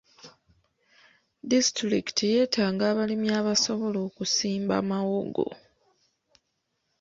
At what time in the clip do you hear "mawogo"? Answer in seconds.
4.89-5.47